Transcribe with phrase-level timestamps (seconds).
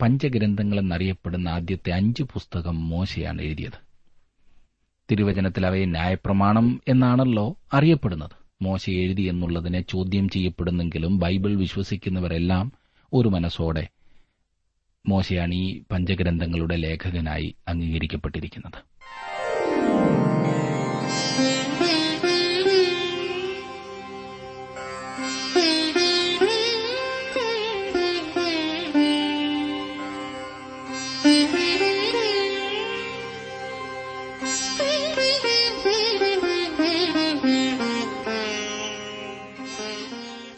[0.00, 3.78] പഞ്ചഗ്രന്ഥങ്ങൾ എന്നറിയപ്പെടുന്ന ആദ്യത്തെ അഞ്ച് പുസ്തകം മോശയാണ് എഴുതിയത്.
[5.10, 8.30] തിരുവചനത്തിൽ അവയെ ന്യായപ്രമാണം എന്നാണല്ലോ അറിയപ്പെടുന്നത്.
[8.62, 12.72] മോശ എഴുതി എന്നുള്ളതിനെ ചോദ്യം ചെയ്യപ്പെടുന്നെങ്കിലും ബൈബിൾ വിശ്വസിക്കുന്നവരെല്ലാം
[13.12, 13.88] ഒരു മനസ്സോടെ
[15.08, 18.78] മോശയാണ് ഈ പഞ്ചഗ്രന്ഥങ്ങളുടെ ലേഖകനായി അംഗീകരിക്കപ്പെട്ടിരിക്കുന്നത്.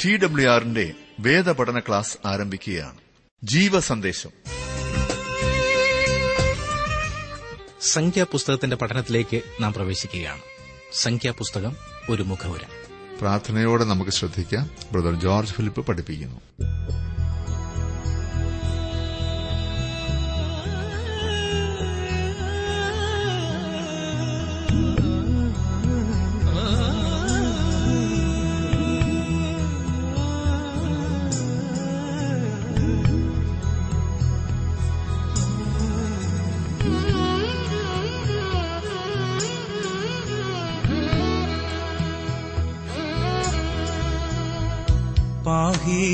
[0.06, 2.96] ടി ഡബ്ല്യു ആറിന്റെ വേദപഠന ക്ലാസ് ആരംഭിക്കുകയാണ്.
[3.44, 4.30] ജീവസന്ദേശം.
[7.82, 10.40] സംഖ്യാപുസ്തകത്തിന്റെ പഠനത്തിലേക്ക് നാം പ്രവേശിക്കുകയാണ്.
[10.92, 11.76] സംഖ്യാപുസ്തകം
[12.10, 12.60] ഒരു മുഖവുര.
[13.20, 14.70] പ്രാർത്ഥനയോടെ നമുക്ക് ശ്രദ്ധിക്കാം.
[14.92, 16.40] ബ്രദർ ജോർജ് ഫിലിപ്പ് പഠിപ്പിക്കുന്നു.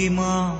[0.02, 0.51] 寂寞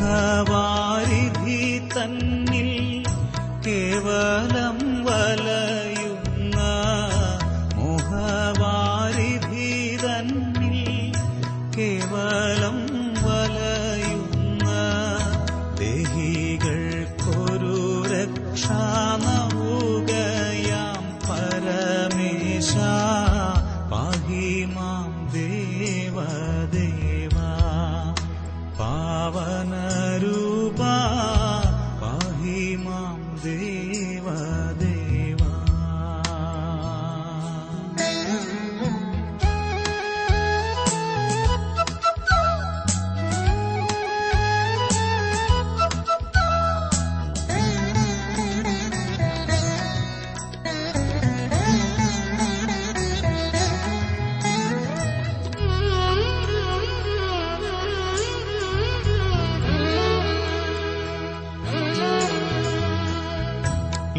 [0.00, 1.58] മോഹവാരിധി
[1.94, 2.70] തന്നിൽ
[3.64, 4.59] കേവലം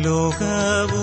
[0.01, 1.00] ലോകവുമതിയിലുള്ള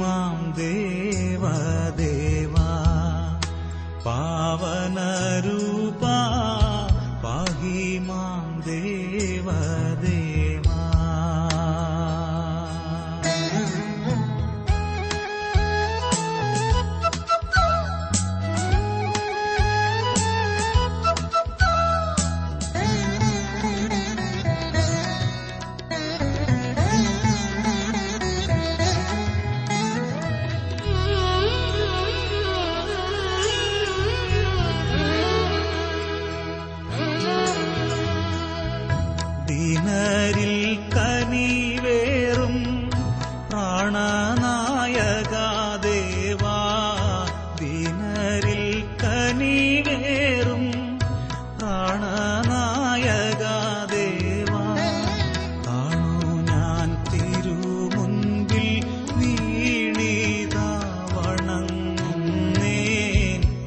[0.00, 1.54] मां देवा
[2.00, 2.68] देवा
[4.06, 5.61] पावनरु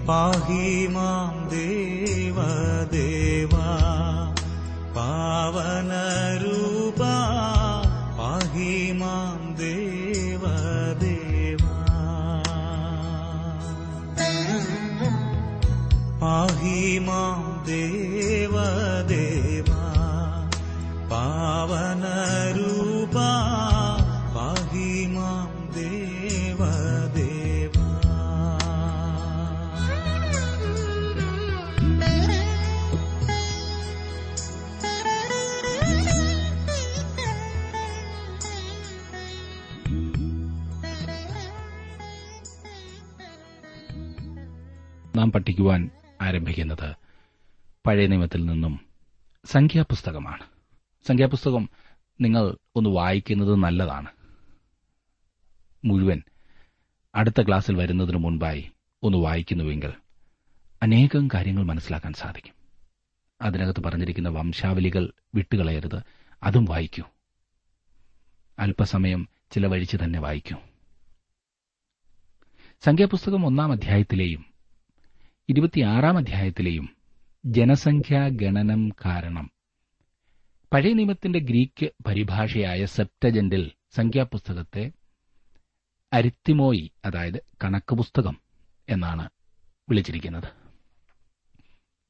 [0.07, 1.74] पाहि मां दे
[45.35, 45.89] പഠിക്കുവാൻ
[46.21, 46.95] ആരംഭിക്കുന്നത്
[47.87, 48.79] പഴയ നിയമത്തിൽ നിന്നും
[49.45, 50.43] സംഖ്യാപുസ്തകമാണ്.
[51.07, 51.69] സംഖ്യാപുസ്തകം
[52.21, 54.07] നിങ്ങൾ ഒന്ന് വായിക്കുന്നത് നല്ലതാണ്.
[55.85, 56.21] മുഴുവൻ
[57.15, 58.71] അടുത്ത ക്ലാസ്സിൽ വരുന്നതിന് മുൻപായി
[59.03, 59.93] ഒന്ന് വായിക്കുന്നുവെങ്കിൽ
[60.81, 62.53] അനേകം കാര്യങ്ങൾ മനസ്സിലാക്കാൻ സാധിക്കും.
[63.41, 66.01] അതിനകത്ത് പറഞ്ഞിരിക്കുന്ന വംശാവലികൾ വിട്ടുകളയരുത്.
[66.43, 67.03] അതും വായിക്കൂ.
[68.59, 70.57] അല്പസമയം ചിലവഴിച്ച് തന്നെ വായിക്കൂ.
[72.81, 74.54] സംഖ്യാപുസ്തകം ഒന്നാം അധ്യായത്തിലെയും
[75.49, 76.89] ഇരുപത്തിയാറാം അധ്യായത്തിലെയും
[77.45, 79.51] ജനസംഖ്യാ ഗണനം കാരണം.
[80.73, 84.91] പഴയ നിയമത്തിന്റെ ഗ്രീക്ക് പരിഭാഷയായ സെപ്റ്റജന്റിൽ സംഖ്യാപുസ്തകത്തെ
[86.13, 88.37] അരിത്തിമോയി അതായത് കണക്ക് പുസ്തകം
[88.89, 89.29] എന്നാണ്
[89.89, 90.47] വിളിച്ചിരിക്കുന്നത്.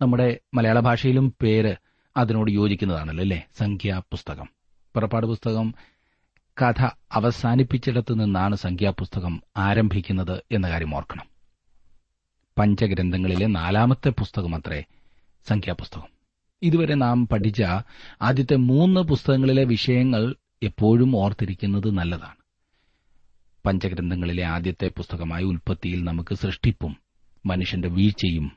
[0.01, 1.75] നമ്മുടെ മലയാള ഭാഷയിലും പേര്
[2.17, 3.47] അതിനോട് യോജിക്കുന്നതാണല്ലോ അല്ലേ?
[3.57, 4.49] സംഖ്യാപുസ്തകം.
[4.93, 5.73] പുറപ്പാട് പുസ്തകം
[6.61, 11.34] കഥ അവസാനിപ്പിച്ചിടത്തു നിന്നാണ് സംഖ്യാപുസ്തകം ആരംഭിക്കുന്നത് എന്ന കാര്യം ഓർക്കണം.
[12.59, 14.83] പഞ്ചഗ്രന്ഥങ്ങളിലെ നാലാമത്തെ പുസ്തകമത്രേ
[15.47, 16.07] സംഖ്യാപുസ്തകം.
[16.61, 17.63] ഇതുവരെ നാം പഠിച്ച
[18.21, 22.35] ആദ്യത്തെ മൂന്ന് പുസ്തകങ്ങളിലെ വിഷയങ്ങൾ എപ്പോഴും ഓർത്തിരിക്കുന്നത് നല്ലതാണ്.
[23.65, 26.97] പഞ്ചഗ്രന്ഥങ്ങളിലെ ആദ്യത്തെ പുസ്തകമായ ഉൽപ്പത്തിയിൽ നമുക്ക് സൃഷ്ടിപ്പും
[27.45, 28.51] മനുഷ്യന്റെ വീഴ്ചയും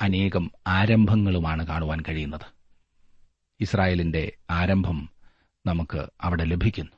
[0.00, 2.46] അനേകം ആരംഭങ്ങളുമാണ് കാണുവാൻ കഴിയുന്നത്.
[3.60, 5.08] ഇസ്രായേലിന്റെ ആരംഭം
[5.66, 6.92] നമുക്ക് അവിടെ ലഭിക്കുന്നു.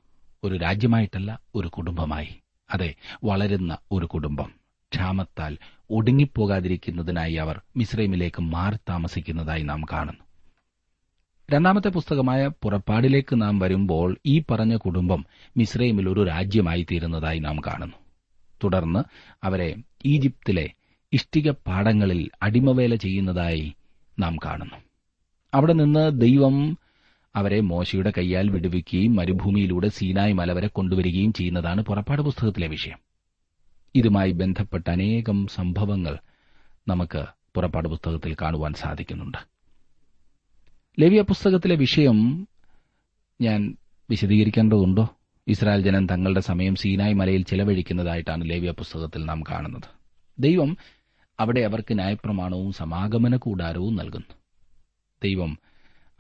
[0.45, 2.29] ഒരു രാജ്യമായിട്ടല്ല ഒരു കുടുംബമായി.
[2.75, 4.63] അതെ വളരുന്ന ഒരു കുടുംബം.
[4.93, 5.59] ക്ഷാമത്താൽ
[5.93, 10.25] ഒടുങ്ങിപ്പോകാതിരിക്കുന്നതിനായി അവർ മിശ്രൈമിലേക്ക് മാറി താമസിക്കുന്നതായി നാം കാണുന്നു.
[11.51, 17.97] രണ്ടാമത്തെ പുസ്തകമായ പുറപ്പാടിലേക്ക് നാം വരുമ്പോൾ ഈ പറഞ്ഞ കുടുംബം മിശ്രൈമിൽ ഒരു രാജ്യമായി തീരുന്നതായി നാം കാണുന്നു.
[18.65, 19.05] തുടർന്ന്
[19.45, 19.75] അവരെ
[20.07, 20.71] ഈജിപ്തിലെ
[21.13, 23.75] ഇഷ്ടിക പാടങ്ങളിൽ അടിമവേല ചെയ്യുന്നതായി
[24.19, 24.77] നാം കാണുന്നു.
[25.55, 26.79] അവിടെ നിന്ന് ദൈവം
[27.37, 33.12] അവരെ മോശയുടെ കൈയാൽ വിടുവിക്കുകയും മരുഭൂമിയിലൂടെ സീനായ് മല വരെ കൊണ്ടുവരികയും ചെയ്യുന്നതാണ് പുറപ്പാട് പുസ്തകത്തിലെ വിഷയം.
[33.95, 36.19] ഇതുമായി ബന്ധപ്പെട്ട അനേകം സംഭവങ്ങൾ
[36.89, 37.25] നമുക്ക്
[37.55, 39.39] പുറപ്പാട് പുസ്തകത്തിൽ കാണുവാൻ സാധിക്കുന്നുണ്ട്.
[41.01, 42.49] ലേവിയ പുസ്തകത്തിലെ വിഷയം
[43.41, 43.77] ഞാൻ
[44.11, 45.09] വിശദീകരിക്കേണ്ടതുണ്ടോ?
[45.49, 49.89] ഇസ്രായേൽ ജനം തങ്ങളുടെ സമയം സീനായ് മലയിൽ ചെലവഴിക്കുന്നതായിട്ടാണ് ലേവ്യ പുസ്തകത്തിൽ നാം കാണുന്നത്.
[50.39, 50.77] ദൈവം
[51.41, 54.35] അവിടെ അവർക്ക് ന്യായപ്രമാണവും സമാഗമന കൂടാരവും നൽകുന്നു.
[55.25, 55.59] ദൈവം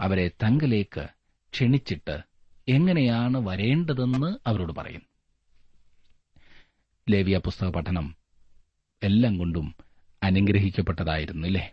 [0.00, 1.06] അവരെ തങ്കലേക്ക്
[1.52, 2.22] ക്ഷണിച്ചിട്ട്
[2.68, 5.11] എങ്ങനെയാണ് വരേണ്ടതെന്ന് അവരോട് പറയുന്നു
[7.10, 8.16] ലേവിയ പുസ്തക പഠനം
[9.02, 9.74] എല്ലാം കൊണ്ടും
[10.22, 11.72] അനുഗ്രഹിക്കപ്പെട്ടതായിരുന്നു ഇല്ലേ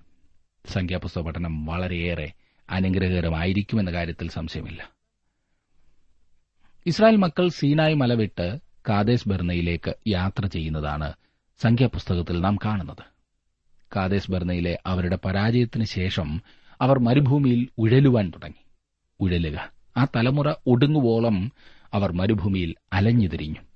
[0.65, 2.31] സംഖ്യാപുസ്തക പഠനം വളരെയേറെ
[2.69, 4.89] അനുഗ്രഹകരമായിരിക്കുമെന്ന കാര്യത്തിൽ സംശയമില്ല.
[6.85, 8.59] ഇസ്രായേൽ മക്കൾ സീനായ് മലവിട്ട്
[8.89, 11.13] കാദേശ് ബർണയിലേക്ക് യാത്ര ചെയ്യുന്നതാണ്
[11.61, 13.03] സംഖ്യാപുസ്തകത്തിൽ നാം കാണുന്നത്.
[13.95, 16.41] കാദേശ് ബർണയിലെ അവരുടെ പരാജയത്തിന് ശേഷം
[16.81, 18.63] അവർ മരുഭൂമിയിൽ ഉഴലുവാൻ തുടങ്ങി.
[19.19, 19.71] ഉഴലുക.
[19.97, 21.51] ആ തലമുറ ഒടുങ്ങുവോളം
[21.93, 23.68] അവർ മരുഭൂമിയിൽ അലഞ്ഞുതിരിഞ്ഞു.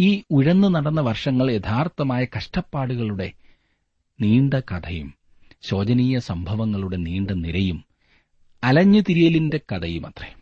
[0.00, 3.32] ഈ ഉഴന്നു നടന്ന വർഷങ്ങൾ യഥാർത്ഥമായ കഷ്ടപ്പാടുകളുടെ
[4.20, 5.14] നീണ്ട കഥയും
[5.62, 7.84] ശോചനീയ സംഭവങ്ങളുടെ നീണ്ട നിരയും
[8.64, 10.34] അലഞ്ഞു തിരിയലിന്റെ കഥയും അത്രേ.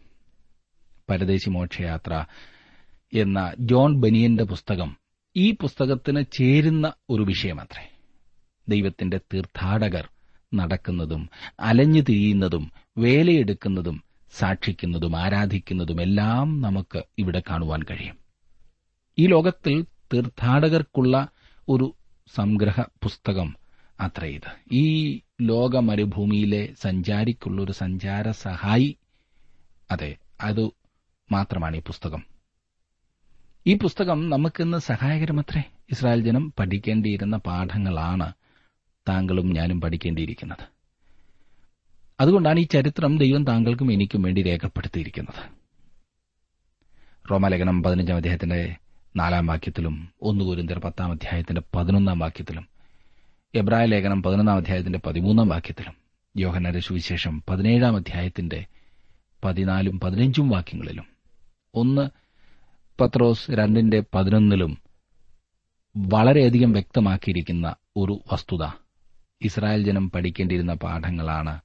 [1.11, 2.25] പരദേശി മോക്ഷയാത്ര
[3.13, 4.97] എന്ന ജോൺ ബനിയന്റെ പുസ്തകം
[5.37, 7.85] ഈ പുസ്തകത്തിന് ചേരുന്ന ഒരു വിഷയമത്രേ
[8.69, 10.09] ദൈവത്തിന്റെ തീർത്ഥാടകർ
[10.55, 18.26] നടക്കുന്നതും അലഞ്ഞു തിരിയുന്നതും വേലയെടുക്കുന്നതും സാക്ഷിക്കുന്നതും ആരാധിക്കുന്നതും എല്ലാം നമുക്ക് ഇവിടെ കാണുവാൻ കഴിയും.
[19.19, 21.29] ഈ ലോകത്തിൽ തീർത്ഥാടകർക്കുള്ള
[21.69, 21.95] ഒരു
[22.35, 23.57] സംഗ്രഹ പുസ്തകം
[24.01, 24.75] അത്ര ഇത്.
[24.75, 28.97] ഈ ലോക മരുഭൂമിയിലെ സഞ്ചാരിക്കുള്ള ഒരു സഞ്ചാര സഹായി
[29.91, 30.71] അതെ അത്
[31.33, 32.25] മാത്രമാണ് ഈ പുസ്തകം.
[33.67, 35.63] ഈ പുസ്തകം നമുക്കിന്ന് സഹായകരമത്രേ.
[35.91, 38.33] ഇസ്രായേൽ ജനം പഠിക്കേണ്ടിയിരുന്ന പാഠങ്ങളാണ്
[39.09, 40.67] താങ്കളും ഞാനും പഠിക്കേണ്ടിയിരിക്കുന്നത്.
[42.21, 45.53] അതുകൊണ്ടാണ് ഈ ചരിത്രം ദൈവം താങ്കൾക്കും എനിക്കും വേണ്ടി രേഖപ്പെടുത്തിയിരിക്കുന്നത്.
[47.31, 48.77] റോമാലേഖനം പതിനഞ്ചാം അധ്യായത്തിന്റെ
[49.17, 52.69] നാലാം വാക്യത്തിലും ഒന്ന് കുരിന്തിയർ പത്താം അധ്യായത്തിന്റെ പതിനൊന്നാം വാക്യത്തിലും
[53.55, 55.97] എബ്രായ ലേഖനം പതിനൊന്നാം അധ്യായത്തിന്റെ പതിമൂന്നാം വാക്യത്തിലും
[56.37, 58.67] യോഹനര സുവിശേഷം പതിനേഴാം അധ്യായത്തിന്റെ
[59.45, 61.07] പതിനാലും പതിനഞ്ചും വാക്യങ്ങളിലും.
[61.75, 62.11] ഒന്ന്
[63.01, 64.79] പത്രോസ് രണ്ടിന്റെ പതിനൊന്നിലും
[65.97, 68.65] വളരെയധികം വ്യക്തമാക്കിയിരിക്കുന്ന ഒരു വസ്തുത
[69.43, 71.61] ഇസ്രായേൽ ജനം പഠിക്കേണ്ടിയിരുന്ന പാഠങ്ങളാണ്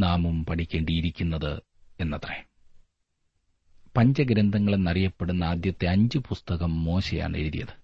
[0.00, 1.62] നാമും പഠിക്കേണ്ടിയിരിക്കുന്നത്
[2.00, 2.47] എന്നത്രേ.
[3.98, 7.74] പഞ്ചഗ്രന്ഥങ്ങളെന്നറിയപ്പെടുന്ന ആദ്യത്തെ അഞ്ച് പുസ്തകം മോശയാണ് എഴുതിയത്.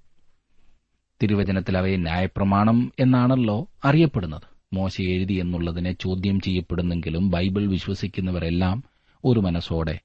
[1.22, 4.42] തിരുവചനത്തിൽ അവയെ ന്യായപ്രമാണം എന്നാണല്ലോ അറിയപ്പെടുന്നത്.
[4.72, 8.84] മോശ എഴുതി എന്നുള്ളതിനെ ചോദ്യം ചെയ്യപ്പെടുന്നെങ്കിലും ബൈബിൾ വിശ്വസിക്കുന്നവരെല്ലാം
[9.24, 10.00] ഒരു മനസ്സോടെ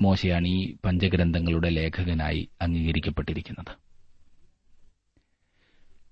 [0.00, 3.72] മോശയാണ് ഈ പഞ്ചഗ്രന്ഥങ്ങളുടെ ലേഖകനായി അംഗീകരിക്കപ്പെട്ടിരിക്കുന്നത്.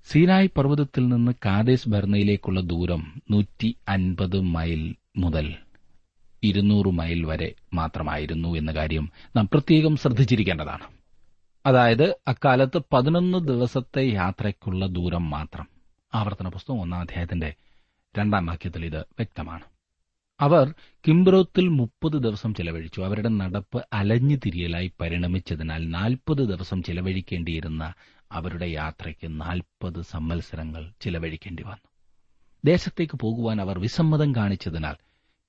[0.07, 5.55] സീനായ് പർവതത്തിൽ നിന്ന് കാദേശ് ഭരണയിലേക്കുള്ള ദൂരം നൂറ്റി അൻപത് മൈൽ മുതൽ
[6.45, 10.85] ഇരുന്നൂറ് മൈൽ വരെ മാത്രമായിരുന്നു എന്ന കാര്യം നാം പ്രത്യേകം ശ്രദ്ധിച്ചിരിക്കേണ്ടതാണ്.
[11.67, 15.67] അതായത് അക്കാലത്ത് പതിനൊന്ന് ദിവസത്തെ യാത്രയ്ക്കുള്ള ദൂരം മാത്രം.
[16.15, 17.55] ആവർത്തന പുസ്തകം ഒന്നാം അധ്യായത്തിന്റെ
[18.19, 19.63] രണ്ടാം വാക്യത്തിൽ ഇത് വ്യക്തമാണ്.
[20.41, 20.75] അവർ
[21.09, 23.01] കിംബ്രോത്തിൽ മുപ്പത് ദിവസം ചെലവഴിച്ചു.
[23.01, 27.93] അവരുടെ നടപ്പ് അലഞ്ഞു തിരിയലായി പരിണമിച്ചതിനാൽ നാൽപ്പത് ദിവസം ചെലവഴിക്കേണ്ടിയിരുന്ന
[28.33, 31.89] അവരുടെ യാത്രയ്ക്ക് നാൽപ്പത് സമ്മത്സരങ്ങൾ ചിലവഴിക്കേണ്ടി വന്നു.
[32.65, 34.97] ദേശത്തേക്ക് പോകുവാൻ അവർ വിസമ്മതം കാണിച്ചതിനാൽ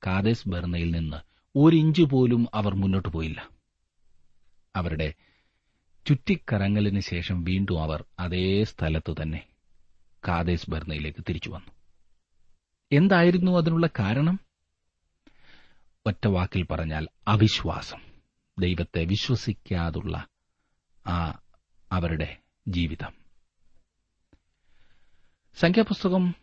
[0.06, 1.18] കാദേശ് ബർണയിൽ നിന്ന്
[1.56, 3.50] ഒരിഞ്ച് പോലും അവർ മുന്നോട്ട് പോയില്ല.
[4.76, 5.14] അവരുടെ
[6.08, 9.48] ചുറ്റിക്കറങ്ങലിന് ശേഷം വീണ്ടും അവർ അതേ സ്ഥലത്തു തന്നെ
[10.28, 11.72] കാതേസ് ബർണയിലേക്ക് തിരിച്ചു വന്നു.
[12.92, 14.40] എന്തായിരുന്നു അതിനുള്ള കാരണം?
[16.06, 18.00] ഒറ്റ വാക്കിൽ പറഞ്ഞാൽ അവിശ്വാസം.
[18.60, 20.28] ദൈവത്തെ വിശ്വസിക്കാതുള്ള
[21.08, 21.40] ആ
[21.92, 23.14] അവരുടെ ജീവിതം.
[25.56, 26.36] സംഖ്യാപുസ്തകം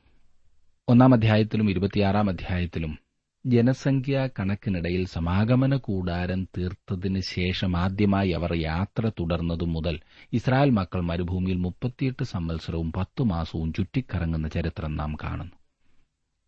[0.88, 2.98] ഒന്നാം അധ്യായത്തിലും ഇരുപത്തിയാറാം അധ്യായത്തിലും
[3.46, 10.00] ജനസംഖ്യാ കണക്കിനിടയിൽ സമാഗമന കൂടാരം തീർത്തതിന് ശേഷം ആദ്യമായി അവർ യാത്ര തുടർന്നതു മുതൽ
[10.32, 15.56] ഇസ്രായേൽ മക്കൾ മരുഭൂമിയിൽ മുപ്പത്തിയെട്ട് സംവത്സരവും പത്തു മാസവും ചുറ്റിക്കറങ്ങുന്ന ചരിത്രം നാം കാണുന്നു.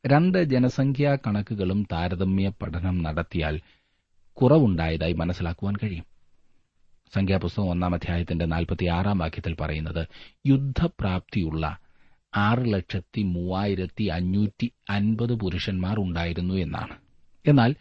[0.07, 3.61] രണ്ട് ജനസംഖ്യാ കണക്കുകളും താരതമ്യ പഠനം നടത്തിയാൽ
[4.33, 6.07] കുറവുണ്ടായതായി മനസ്സിലാക്കുവാൻ കഴിയും.
[7.15, 10.09] സംഖ്യാപുസ്തകം ഒന്നാം അധ്യായത്തിന്റെ നാൽപ്പത്തിയാറാം വാക്യത്തിൽ പറയുന്നത്
[10.47, 11.79] യുദ്ധപ്രാപ്തിയുള്ള
[12.37, 16.97] ആറ് ലക്ഷത്തി മൂവായിരത്തി അഞ്ഞൂറ്റി അൻപത് പുരുഷന്മാർ ഉണ്ടായിരുന്നു എന്നാണ്.
[17.47, 17.75] എന്നാൽ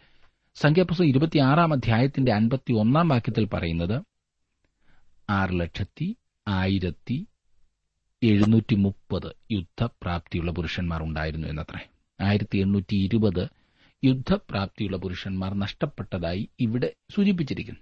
[0.54, 4.02] സംഖ്യാപുസ്തകം ഇരുപത്തിയാറാം അധ്യായത്തിന്റെ അൻപത്തി ഒന്നാം വാക്യത്തിൽ പറയുന്നത്
[5.30, 6.16] ആറ് ലക്ഷത്തി
[6.48, 7.26] ആയിരത്തി
[8.22, 11.88] എഴുന്നൂറ്റി മുപ്പത് യുദ്ധപ്രാപ്തിയുള്ള പുരുഷന്മാർ ഉണ്ടായിരുന്നു എന്നത്രേ.
[12.20, 13.48] ആയിരത്തി എണ്ണൂറ്റി ഇരുപത്
[14.04, 17.80] യുദ്ധപ്രാപ്തിയുള്ള പുരുഷന്മാർ നഷ്ടപ്പെട്ടതായി ഇവിടെ സൂചിപ്പിച്ചിരിക്കുന്നു.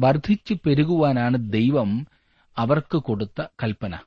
[0.00, 2.06] വർദ്ധിച്ചു പെരുകുവാനാണ് ദൈവം
[2.58, 3.98] അവർക്ക് കൊടുത്ത കൽപ്പന.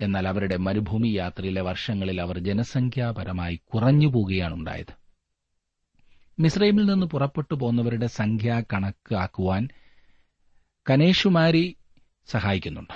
[0.00, 4.92] എന്നാൽ അവരുടെ മരുഭൂമി യാത്രയിലെ വർഷങ്ങളിൽ അവർ ജനസംഖ്യാപരമായി കുറഞ്ഞു പോവുകയാണുണ്ടായത്
[6.40, 9.68] മിസ്രൈമിൽ നിന്ന് പുറപ്പെട്ടു പോന്നവരുടെ സംഖ്യ കണക്കാക്കുവാൻ
[10.90, 11.76] കനേഷുമാരി
[12.26, 12.92] സഹായിക്കുന്നുണ്ട്.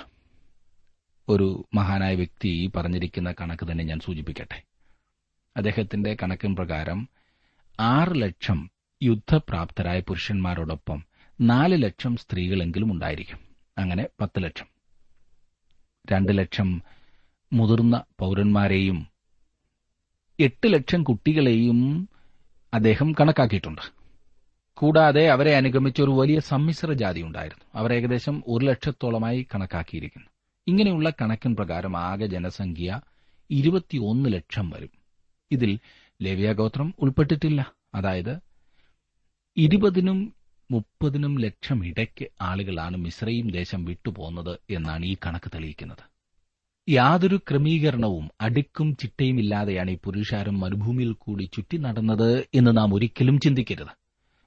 [1.29, 4.63] ഒരു മഹാനായ വ്യക്തി പറഞ്ഞിരിക്കുന്ന കണക്ക് തന്നെ ഞാൻ സൂചിപ്പിക്കട്ടെ.
[5.57, 7.09] അദ്ദേഹത്തിന്റെ കണക്കിൻ പ്രകാരം
[7.79, 8.71] ആറ് ലക്ഷം
[9.03, 11.03] യുദ്ധപ്രാപ്തരായ പുരുഷന്മാരോടൊപ്പം
[11.41, 13.39] നാല് ലക്ഷം സ്ത്രീകളെങ്കിലും ഉണ്ടായിരിക്കും.
[13.77, 14.72] അങ്ങനെ പത്ത് ലക്ഷം.
[16.11, 16.81] രണ്ട് ലക്ഷം
[17.53, 19.07] മുതിർന്ന പൗരന്മാരെയും
[20.39, 22.09] എട്ട് ലക്ഷം കുട്ടികളെയും
[22.73, 23.81] അദ്ദേഹം കണക്കാക്കിയിട്ടുണ്ട്.
[24.73, 27.65] കൂടാതെ അവരെ അനുഗമിച്ച ഒരു വലിയ സമ്മിശ്ര ജാതി ഉണ്ടായിരുന്നു.
[27.75, 30.27] അവർ ഏകദേശം ഒരു ലക്ഷത്തോളമായി കണക്കാക്കിയിരിക്കുന്നു.
[30.67, 33.01] ഇങ്ങനെയുള്ള കണക്കിൻ പ്രകാരം ആകെ ജനസംഖ്യ
[33.49, 34.89] ഇരുപത്തിയൊന്ന് ലക്ഷം വരും.
[35.51, 35.79] ഇതിൽ
[36.21, 37.73] ലേവ്യാഗോത്രം ഉൾപ്പെട്ടിട്ടില്ല.
[37.95, 38.39] അതായത്
[39.57, 40.33] ഇരുപതിനും
[40.73, 46.13] മുപ്പതിനും ലക്ഷം ഇടയ്ക്ക് ആളുകളാണ് മിശ്രയും ദേശം വിട്ടുപോകുന്നത് എന്നാണ് ഈ കണക്ക് തെളിയിക്കുന്നത്.
[46.89, 53.93] യാതൊരു ക്രമീകരണവും അടുക്കും ചിട്ടയുമില്ലാതെയാണ് ഈ പുരുഷാരം മരുഭൂമിയിൽ കൂടി ചുറ്റി നടന്നത് എന്ന് നാം ഒരിക്കലും ചിന്തിക്കരുത്.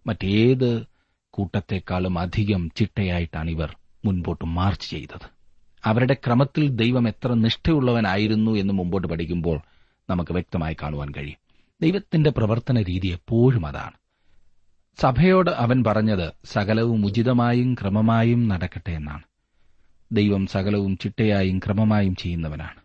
[0.07, 0.87] മറ്റേത്
[1.31, 5.31] കൂട്ടത്തെക്കാളും അധികം ചിട്ടയായിട്ടാണ് ഇവർ മുൻപോട്ട് മാർച്ച് ചെയ്തത്.
[5.85, 9.61] അവരുടെ ക്രമത്തിൽ ദൈവം എത്ര നിഷ്ഠയുള്ളവനായിരുന്നു എന്ന് മുമ്പോട്ട് പഠിക്കുമ്പോൾ
[10.11, 11.39] നമുക്ക് വ്യക്തമായി കാണുവാൻ കഴിയും.
[11.83, 14.06] ദൈവത്തിന്റെ പ്രവർത്തന രീതി എപ്പോഴും അതാണ്.
[14.99, 19.23] സഭയോട് അവൻ പറഞ്ഞത് സകലവും ഉചിതമായും ക്രമമായും നടക്കട്ടെ എന്നാണ്.
[20.13, 22.81] ദൈവം സകലവും ചിട്ടയായും ക്രമമായും ചെയ്യുന്നവനാണ്.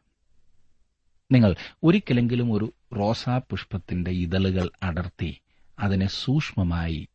[1.31, 5.41] നിങ്ങൾ ഒരിക്കലെങ്കിലും ഒരു റോസാ പുഷ്പത്തിന്റെ ഇതളുകൾ അടർത്തി
[5.79, 7.07] അതിനെ സൂക്ഷ്മമായി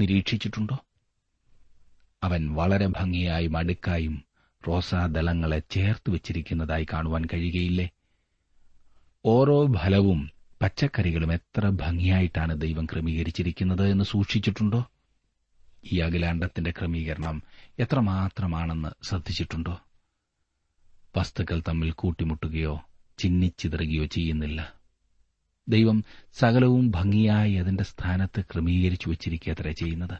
[0.00, 0.78] നിരീക്ഷിച്ചിട്ടുണ്ടോ?
[2.22, 4.24] അവൻ വളരെ ഭംഗിയായും അടുക്കായും
[4.68, 7.90] റോസാദളങ്ങളെ ചേർത്ത് വച്ചിരിക്കുന്നതായി കാണുവാൻ കഴിയുകയില്ലേ?
[9.26, 14.90] ഓരോ ഫലവും പച്ചക്കറികളും എത്ര ഭംഗിയായിട്ടാണ് ദൈവം ക്രമീകരിച്ചിരിക്കുന്നത് എന്ന് സൂക്ഷിച്ചിട്ടുണ്ടോ?
[15.92, 17.42] ഈ അഖിലാണ്ടത്തിന്റെ ക്രമീകരണം
[17.78, 19.80] എത്രമാത്രമാണെന്ന് ശ്രദ്ധിച്ചിട്ടുണ്ടോ?
[21.16, 22.84] വസ്തുക്കൾ തമ്മിൽ കൂട്ടിമുട്ടുകയോ
[23.18, 24.74] ചിന്നിച്ചിതറുകയോ ചെയ്യുന്നില്ല.
[25.68, 30.18] ദൈവം സകലവും ഭംഗിയായി അതിന്റെ സ്ഥാനത്ത് ക്രമീകരിച്ചു വച്ചിരിക്കത്ര ചെയ്യുന്നത്.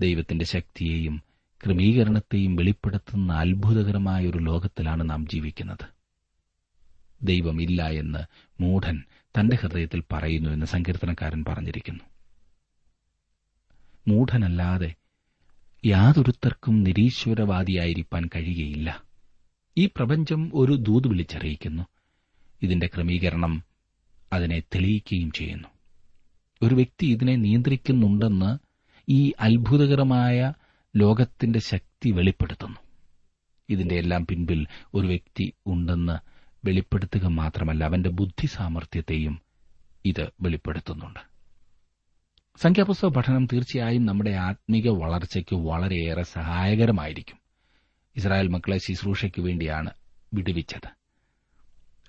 [0.00, 1.22] ദൈവത്തിന്റെ ശക്തിയെയും
[1.64, 6.01] ക്രമീകരണത്തെയും വെളിപ്പെടുത്തുന്ന അത്ഭുതകരമായ ഒരു ലോകത്തിലാണ് നാം ജീവിക്കുന്നത്.
[7.22, 8.18] ദൈവമില്ല എന്ന്
[8.62, 12.04] മൂഢൻ തന്റെ ഹൃദയത്തിൽ പറയുന്നു എന്ന് സങ്കീർത്തനക്കാരൻ പറഞ്ഞിരിക്കുന്നു.
[14.08, 14.94] മൂഢനല്ലാതെ
[15.86, 19.02] യാതൊരുത്തർക്കും നിരീശ്വരവാദിയായിരിക്കാൻ കഴിയുകയില്ല.
[19.78, 21.82] ഈ പ്രപഞ്ചം ഒരു ദൂത് വിളിച്ചറിയിക്കുന്നു.
[22.62, 23.64] ഇതിന്റെ ക്രമീകരണം
[24.32, 25.68] അതിനെ തെളിയിക്കുകയും ചെയ്യുന്നു.
[26.62, 28.58] ഒരു വ്യക്തി ഇതിനെ നിയന്ത്രിക്കുന്നുണ്ടെന്ന്
[29.08, 30.52] ഈ അത്ഭുതകരമായ
[30.96, 32.78] ലോകത്തിന്റെ ശക്തി വെളിപ്പെടുത്തുന്നു.
[33.68, 36.31] ഇതിന്റെ എല്ലാം പിൻപിൽ ഒരു വ്യക്തി ഉണ്ടെന്ന്
[36.64, 39.40] വെളിപ്പെടുത്തുക മാത്രമല്ല അവന്റെ ബുദ്ധി സാമർഥ്യത്തെയും
[40.04, 41.20] ഇത് വെളിപ്പെടുത്തുന്നുണ്ട്.
[42.56, 47.38] സംഖ്യാപുസ്തക പഠനം തീർച്ചയായും നമ്മുടെ ആത്മീക വളർച്ചയ്ക്ക് വളരെയേറെ സഹായകരമായിരിക്കും.
[48.16, 49.90] ഇസ്രായേൽ മക്കളെ ശുശ്രൂഷയ്ക്ക് വേണ്ടിയാണ്
[50.34, 50.88] വിടുവിച്ചത്.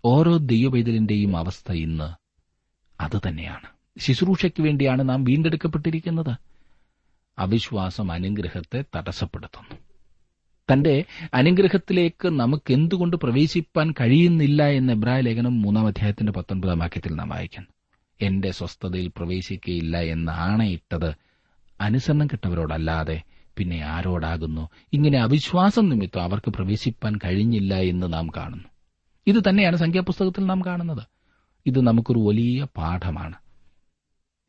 [0.06, 2.14] ഓരോ ദൈവപൈതലിന്റെയും അവസ്ഥ ഇന്ന്
[3.02, 3.68] അതുതന്നെയാണ്
[4.00, 6.38] ശുശ്രൂഷയ്ക്ക് വേണ്ടിയാണ് നാം വീണ്ടെടുക്കപ്പെട്ടിരിക്കുന്നത്.
[7.38, 9.83] അവിശ്വാസം അനുഗ്രഹത്തെ തടസ്സപ്പെടുത്തുന്നു.
[10.72, 11.04] തന്റെ
[11.34, 17.70] അനുഗ്രഹത്തിലേക്ക് നമുക്ക് എന്തുകൊണ്ട് പ്രവേശിപ്പാൻ കഴിയുന്നില്ല എന്ന് എബ്രായ ലേഖനം മൂന്നാം അധ്യായത്തിന്റെ പത്തൊൻപതാം വാക്യത്തിൽ നാം വായിക്കുന്നു.
[18.22, 21.14] എന്റെ സ്വസ്ഥതയിൽ പ്രവേശിക്കയില്ല എന്ന് ആണയിട്ടത്
[21.82, 23.22] അനുസരണം കിട്ടവരോടല്ലാതെ
[23.58, 24.70] പിന്നെ ആരോടാകുന്നു?
[24.94, 28.64] ഇങ്ങനെ അവിശ്വാസം നിമിത്തം അവർക്ക് പ്രവേശിപ്പാൻ കഴിഞ്ഞില്ല എന്ന് നാം കാണുന്നു.
[29.28, 31.04] ഇത് തന്നെയാണ് സംഖ്യാപുസ്തകത്തിൽ നാം കാണുന്നത്.
[31.66, 33.34] ഇത് നമുക്കൊരു വലിയ പാഠമാണ്.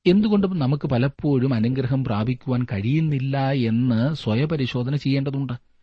[0.06, 5.73] എന്തുകൊണ്ടും നമുക്ക് പലപ്പോഴും അനുഗ്രഹം പ്രാപിക്കുവാൻ കഴിയുന്നില്ല എന്ന് സ്വയപരിശോധന ചെയ്യേണ്ടതുണ്ട്.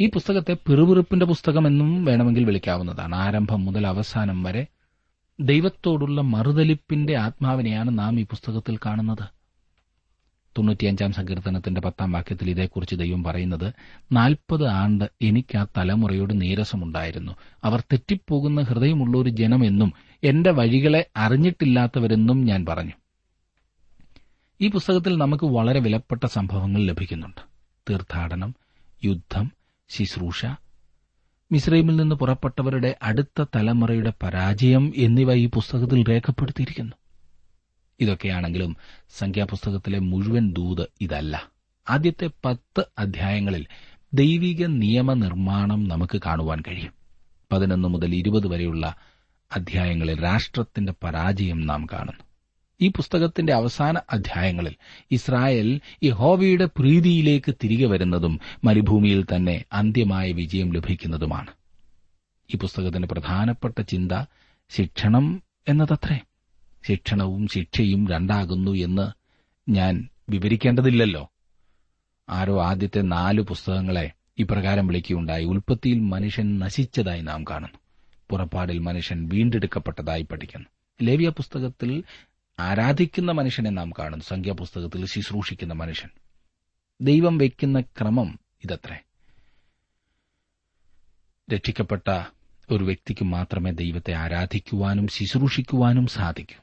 [0.00, 3.14] ഈ പുസ്തകത്തെ പിറുപിറുപ്പിന്റെ പുസ്തകമെന്നും വേണമെങ്കിൽ വിളിക്കാവുന്നതാണ്.
[3.14, 4.66] ആരംഭം മുതൽ അവസാനം വരെ
[5.40, 9.24] ദൈവത്തോടുള്ള മറുതലിപ്പിന്റെ ആത്മാവിനെയാണ് നാം ഈ പുസ്തകത്തിൽ കാണുന്നത്.
[10.58, 13.72] തൊണ്ണൂറ്റിയഞ്ചാം സങ്കീർത്തനത്തിന്റെ പത്താം വാക്യത്തിൽ ഇതേക്കുറിച്ച് ദൈവം പറയുന്നത്
[14.12, 17.32] നാൽപ്പത് ആണ്ട് എനിക്ക് ആ തലമുറയോട് നീരസമുണ്ടായിരുന്നു.
[17.64, 19.92] അവർ തെറ്റിപ്പോകുന്ന ഹൃദയമുള്ള ഒരു ജനമെന്നും
[20.24, 22.92] എന്റെ വഴികളെ അറിഞ്ഞിട്ടില്ലാത്തവരെന്നും ഞാൻ പറഞ്ഞു.
[24.60, 27.40] ഈ പുസ്തകത്തിൽ നമുക്ക് വളരെ വിലപ്പെട്ട സംഭവങ്ങൾ ലഭിക്കുന്നുണ്ട്.
[27.90, 28.54] തീർത്ഥാടനം
[29.04, 30.46] യുദ്ധം ശുശ്രൂഷ.
[31.52, 36.92] മിസ്രൈമിൽ നിന്ന് പുറപ്പെട്ടവരുടെ അടുത്ത തലമുറയുടെ പരാജയം എന്നിവ ഈ പുസ്തകത്തിൽ രേഖപ്പെടുത്തിയിരിക്കുന്നു.
[38.00, 38.76] ഇതൊക്കെയാണെങ്കിലും
[39.18, 41.50] സംഖ്യാപുസ്തകത്തിലെ മുഴുവൻ ദൂത് ഇതല്ല.
[41.90, 43.66] ആദ്യത്തെ പത്ത് അധ്യായങ്ങളിൽ
[44.14, 46.92] ദൈവിക നിയമനിർമ്മാണം നമുക്ക് കാണുവാൻ കഴിയും.
[47.52, 48.94] പതിനൊന്ന് മുതൽ ഇരുപത് വരെയുള്ള
[49.56, 52.24] അധ്യായങ്ങളിൽ രാഷ്ട്രത്തിന്റെ പരാജയം നാം കാണുന്നു.
[52.80, 54.74] ഈ പുസ്തകത്തിന്റെ അവസാന അധ്യായങ്ങളിൽ
[55.10, 61.50] ഇസ്രായേൽ യഹോവയുടെ പ്രീതിയിലേക്ക് തിരികെ വരുന്നതും മരുഭൂമിയിൽ തന്നെ അന്ത്യമായ വിജയം ലഭിക്കുന്നതുമാണ്.
[62.54, 64.24] ഈ പുസ്തകത്തിന്റെ പ്രധാനപ്പെട്ട ചിന്ത
[64.70, 66.20] ശിക്ഷണം എന്നതത്രേ.
[66.88, 69.12] ശിക്ഷണവും ശിക്ഷയും രണ്ടാകുന്നു എന്ന്
[69.70, 71.30] ഞാൻ വിവരിക്കേണ്ടതില്ലല്ലോ.
[72.28, 75.44] ആരോ ആദ്യത്തെ നാല് പുസ്തകങ്ങളെ ഇപ്രകാരം വിളിക്കുകയുണ്ടായി.
[75.44, 77.78] ഉൽപ്പത്തിയിൽ മനുഷ്യൻ നശിച്ചതായി നാം കാണുന്നു.
[78.30, 80.66] പുറപ്പാടിൽ മനുഷ്യൻ വീണ്ടെടുക്കപ്പെട്ടതായി പഠിക്കുന്നു.
[81.02, 82.02] ലേവിയ പുസ്തകത്തിൽ
[82.58, 84.24] ആരാധിക്കുന്ന മനുഷ്യനെ നാം കാണുന്നു.
[84.24, 86.10] സംഖ്യാപുസ്തകത്തിൽ ശുശ്രൂഷിക്കുന്ന മനുഷ്യൻ.
[87.00, 88.98] ദൈവം വയ്ക്കുന്ന ക്രമം ഇതത്രേ.
[91.54, 92.22] രക്ഷിക്കപ്പെട്ട
[92.70, 96.62] ഒരു വ്യക്തിക്ക് മാത്രമേ ദൈവത്തെ ആരാധിക്കുവാനും ശുശ്രൂഷിക്കുവാനും സാധിക്കൂ.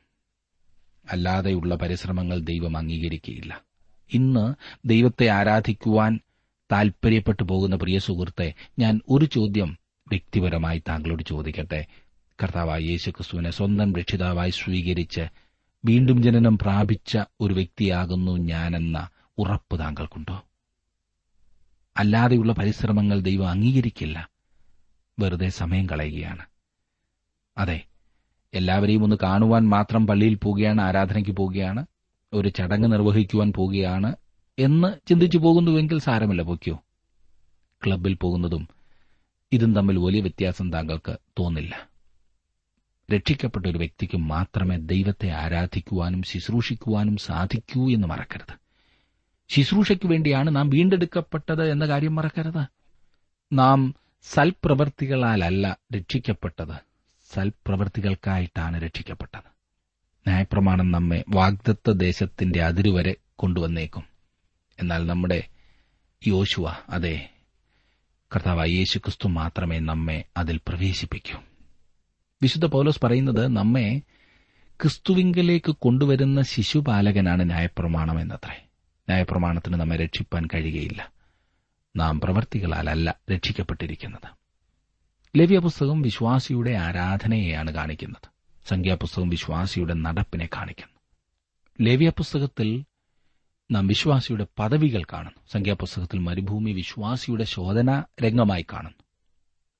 [1.11, 3.61] അല്ലാതെയുള്ള പരിശ്രമങ്ങൾ ദൈവം അംഗീകരിക്കുകയില്ല.
[4.13, 4.53] ഇന്ന്
[4.85, 6.19] ദൈവത്തെ ആരാധിക്കുവാൻ
[6.71, 9.77] താൽപര്യപ്പെട്ടു പോകുന്ന പ്രിയ സുഹൃത്തെ ഞാൻ ഒരു ചോദ്യം
[10.07, 11.85] വ്യക്തിപരമായി താങ്കളോട് ചോദിക്കട്ടെ.
[12.43, 15.21] കർത്താവായ യേശുക്രിസ്തുവിനെ സ്വന്തം രക്ഷിതാവായി സ്വീകരിച്ച്
[15.85, 20.43] വീണ്ടും ജനനം പ്രാപിച്ച ഒരു വ്യക്തിയാകുന്നു ഞാനെന്ന ഉറപ്പ് താങ്കൾക്കുണ്ടോ?
[21.97, 24.29] അല്ലാതെയുള്ള പരിശ്രമങ്ങൾ ദൈവം അംഗീകരിക്കില്ല.
[25.19, 26.45] വെറുതെ സമയം കളയുകയാണ്.
[27.57, 27.85] അതെ
[28.53, 31.85] എല്ലാവരെയും ഒന്ന് കാണുവാൻ മാത്രം പള്ളിയിൽ പോവുകയാണ് ആരാധനയ്ക്ക് പോവുകയാണ്
[32.33, 34.15] ഒരു ചടങ്ങ് നിർവഹിക്കുവാൻ പോവുകയാണ്
[34.59, 36.83] എന്ന് ചിന്തിച്ചു പോകുന്നുവെങ്കിൽ സാരമില്ല പൊയ്ക്കോ.
[37.85, 38.67] ക്ലബിൽ പോകുന്നതും
[39.51, 41.90] ഇതും തമ്മിൽ വലിയ വ്യത്യാസം താങ്കൾക്ക് തോന്നില്ല.
[43.11, 48.53] രക്ഷിക്കപ്പെട്ട ഒരു വ്യക്തിക്ക് മാത്രമേ ദൈവത്തെ ആരാധിക്കുവാനും ശുശ്രൂഷിക്കുവാനും സാധിക്കൂ എന്ന് മറക്കരുത്.
[49.49, 52.65] ശുശ്രൂഷയ്ക്ക് വേണ്ടിയാണ് നാം വീണ്ടെടുക്കപ്പെട്ടത് എന്ന കാര്യം മറക്കരുത്.
[53.53, 56.75] നാം സൽപ്രവർത്തികളാലല്ല രക്ഷിക്കപ്പെട്ടത്.
[57.33, 59.51] സൽപ്രവൃത്തികൾക്കായിട്ടാണ് രക്ഷിക്കപ്പെട്ടത്.
[60.27, 64.03] ന്യായപ്രമാണം നമ്മെ വാഗ്ദത്ത ദേശത്തിന്റെ അതിരുവരെ കൊണ്ടുവന്നേക്കും.
[64.79, 65.43] എന്നാൽ നമ്മുടെ
[66.27, 67.29] യോശുവ അതെ
[68.35, 71.50] കർത്താവ് യേശുക്രിസ്തു മാത്രമേ നമ്മെ അതിൽ പ്രവേശിപ്പിക്കൂ.
[72.41, 74.01] വിശുദ്ധ പൌലോസ് പറയുന്നത് നമ്മെ
[74.81, 78.65] ക്രിസ്തുവിങ്കലേക്ക് കൊണ്ടുവരുന്ന ശിശുപാലകനാണ് ന്യായപ്രമാണം എന്നത്രേ.
[79.09, 81.11] ന്യായപ്രമാണത്തിന് നമ്മെ രക്ഷിപ്പാൻ കഴിയുകയില്ല.
[81.95, 84.27] നാം പ്രവർത്തികളാലല്ല രക്ഷിക്കപ്പെട്ടിരിക്കുന്നത്.
[85.37, 88.31] ലവ്യ പുസ്തകം വിശ്വാസിയുടെ ആരാധനയെയാണ് കാണിക്കുന്നത്.
[88.69, 90.99] സംഖ്യാപുസ്തകം വിശ്വാസിയുടെ നടപ്പിനെ കാണിക്കുന്നു.
[91.89, 92.83] ലവ്യപുസ്തകത്തിൽ
[93.71, 95.41] നാം വിശ്വാസിയുടെ പദവികൾ കാണുന്നു.
[95.51, 99.03] സംഖ്യാപുസ്തകത്തിൽ മരുഭൂമി വിശ്വാസിയുടെ ശോധന രംഗമായി കാണുന്നു.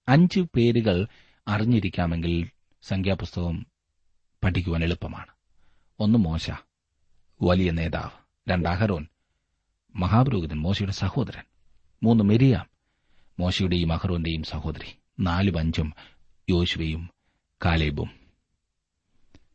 [0.08, 1.08] അഞ്ച് പേരുകൾ
[1.48, 2.50] അറിഞ്ഞിരിക്കാമെങ്കിൽ
[2.82, 3.66] സംഖ്യാപുസ്തകം
[4.44, 5.26] പഠിക്കുവാൻ എളുപ്പമാണ്.
[6.00, 6.52] ഒന്ന് മോശ
[7.42, 8.10] വലിയ നേതാവ്.
[8.52, 9.08] രണ്ട് അഹരോൻ
[9.96, 11.44] മഹാപുരോഹിതൻ മോശയുടെ സഹോദരൻ.
[12.04, 12.66] മൂന്ന് മെരിയാം
[13.40, 14.98] മോശയുടെയും അഹ്റോന്റെയും സഹോദരി.
[15.20, 15.94] നാലും അഞ്ചും
[16.50, 17.10] യോശുവയും
[17.66, 18.10] കാലേബും.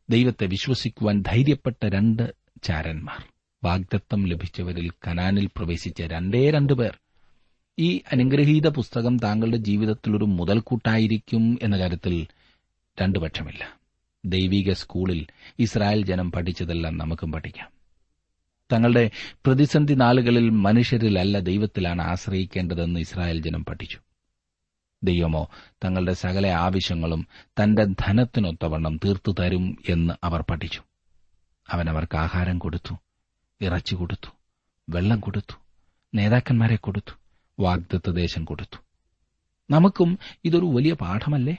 [0.09, 3.23] ദൈവത്തെ വിശ്വസിക്കുവാൻ ധൈര്യപ്പെട്ട രണ്ട് ചാരന്മാർ.
[3.63, 6.97] വാഗ്ദത്തം ലഭിച്ചവരിൽ കനാനിൽ പ്രവേശിച്ച രണ്ടേ രണ്ടു പേർ.
[7.79, 12.27] ഈ അനുഗ്രഹീത പുസ്തകം താങ്കളുടെ ജീവിതത്തിൽ ഒരു മുതൽക്കൂട്ടായിരിക്കും എന്ന കാര്യത്തിൽ
[13.01, 13.79] രണ്ടു പക്ഷമില്ല.
[14.25, 15.27] ദൈവിക സ്കൂളിൽ
[15.59, 17.69] ഇസ്രായേൽ ജനം പഠിച്ചതെല്ലാം നമുക്കും പഠിക്കാം.
[18.71, 19.11] തങ്ങളുടെ
[19.45, 23.97] പ്രതിസന്ധി നാളുകളിൽ മനുഷ്യരിലല്ല ദൈവത്തിലാണ് ആശ്രയിക്കേണ്ടതെന്ന് ഇസ്രായേൽ ജനം പഠിച്ചു.
[25.03, 25.49] ദൈവമോ
[25.85, 30.81] തങ്ങളുടെ സകല ആവശ്യങ്ങളും തന്റെ ധനത്തിനൊത്തവണ്ണം തീർത്തു തരും എന്ന് അവർ പഠിച്ചു.
[31.69, 32.95] അവൻ അവർക്ക് ആഹാരം കൊടുത്തു
[33.61, 34.29] ഇറച്ചി കൊടുത്തു
[34.89, 35.55] വെള്ളം കൊടുത്തു
[36.15, 37.26] നേതാക്കന്മാരെ കൊടുത്തു.
[37.59, 38.77] വാഗ്ദത്ത ദേശം കൊടുത്തു.
[39.71, 41.57] നമുക്കും ഇതൊരു വലിയ പാഠമല്ലേ?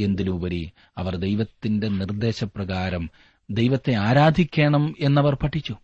[0.00, 3.10] എന്തിനുപരി അവർ ദൈവത്തിന്റെ നിർദ്ദേശപ്രകാരം
[3.50, 5.76] ദൈവത്തെ ആരാധിക്കണം എന്നവർ പഠിച്ചു.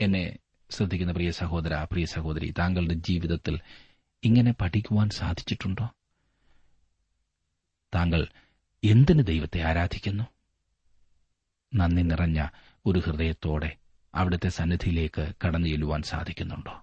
[0.00, 0.38] എന്നെ
[0.70, 3.60] ശ്രദ്ധിക്കുന്ന പ്രിയ സഹോദര പ്രിയ സഹോദരി താങ്കളുടെ ജീവിതത്തിൽ
[4.24, 5.88] ഇങ്ങനെ പഠിക്കുവാൻ സാധിച്ചിട്ടുണ്ടോ?
[7.94, 8.26] താങ്കൾ
[8.84, 10.24] എന്തിന് ദൈവത്തെ ആരാധിക്കുന്നു?
[11.74, 12.46] നന്ദി നിറഞ്ഞ
[12.86, 13.76] ഒരു ഹൃദയത്തോടെ
[14.14, 16.82] അവിടുത്തെ സന്നിധിയിലേക്ക് കടന്നു ചെല്ലുവാൻ സാധിക്കുന്നുണ്ടോ?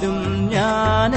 [0.00, 0.18] പാടും
[0.52, 1.12] ഞാൻ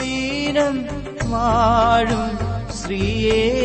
[0.00, 0.76] ദീനം
[1.32, 2.22] വാഴും
[2.78, 3.63] ശ്രീയേശുവിന്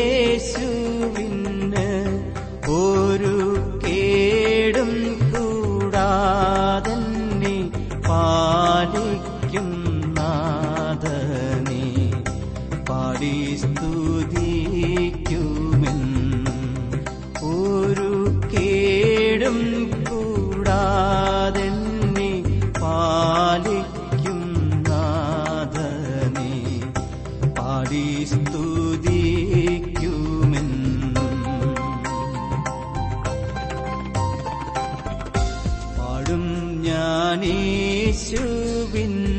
[38.92, 39.39] வின்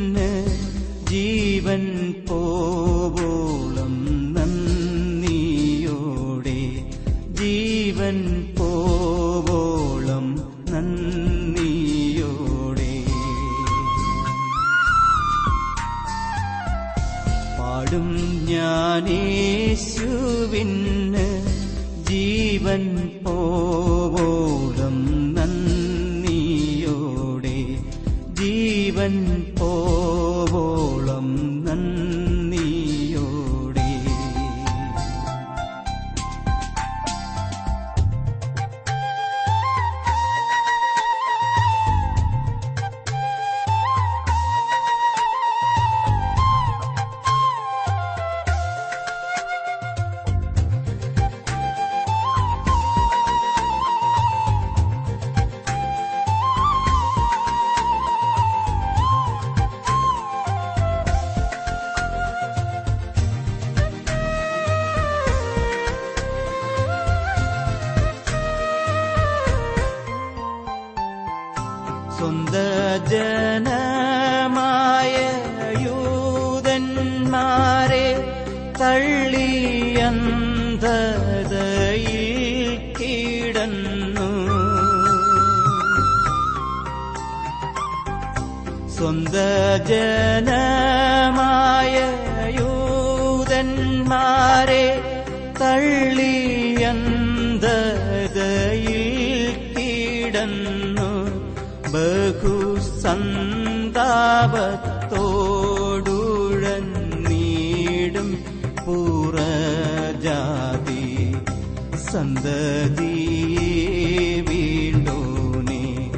[114.51, 116.11] ी लोनि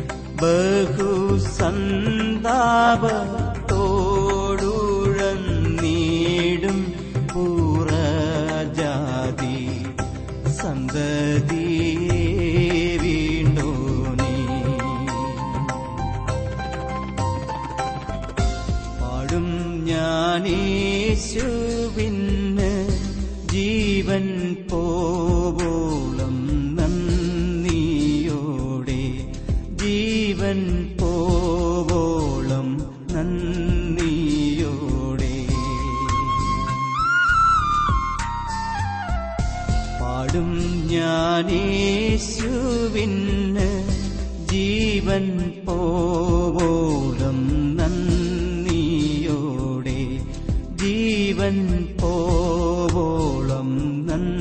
[0.42, 2.58] बहु सन्ता